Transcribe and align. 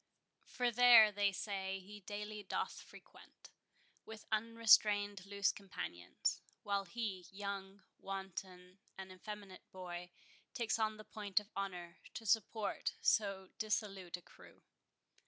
For 0.47 0.71
there, 0.71 1.11
they 1.11 1.31
say, 1.31 1.79
he 1.79 1.99
daily 1.99 2.41
doth 2.41 2.81
frequent 2.81 3.51
With 4.03 4.25
unrestrained 4.31 5.27
loose 5.27 5.51
companions; 5.51 6.41
While 6.63 6.85
he, 6.85 7.27
young, 7.31 7.83
wanton, 7.99 8.79
and 8.97 9.11
effeminate 9.11 9.69
boy, 9.71 10.09
Takes 10.55 10.79
on 10.79 10.97
the 10.97 11.03
point 11.05 11.39
of 11.39 11.51
honour, 11.55 11.99
to 12.15 12.25
support 12.25 12.95
So 12.99 13.49
dissolute 13.59 14.17
a 14.17 14.23
crew. 14.23 14.63